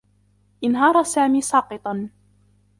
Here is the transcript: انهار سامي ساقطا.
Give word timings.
انهار 0.63 1.03
سامي 1.03 1.41
ساقطا. 1.41 2.09